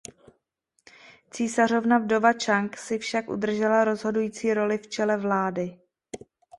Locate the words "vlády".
5.17-5.79